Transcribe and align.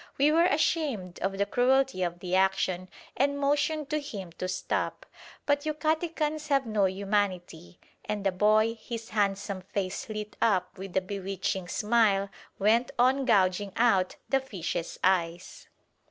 We 0.17 0.31
were 0.31 0.45
ashamed 0.45 1.19
of 1.19 1.37
the 1.37 1.45
cruelty 1.45 2.01
of 2.01 2.21
the 2.21 2.33
action, 2.35 2.89
and 3.15 3.37
motioned 3.37 3.91
to 3.91 3.99
him 4.01 4.31
to 4.39 4.47
stop. 4.47 5.05
But 5.45 5.63
Yucatecans 5.63 6.47
have 6.47 6.65
no 6.65 6.85
humanity, 6.87 7.79
and 8.05 8.25
the 8.25 8.31
boy, 8.31 8.79
his 8.81 9.09
handsome 9.09 9.61
face 9.61 10.09
lit 10.09 10.37
up 10.41 10.75
with 10.75 10.97
a 10.97 11.01
bewitching 11.01 11.67
smile, 11.67 12.31
went 12.57 12.89
on 12.97 13.25
gouging 13.25 13.73
out 13.75 14.15
the 14.27 14.39
fish's 14.39 14.97
eyes. 15.03 15.67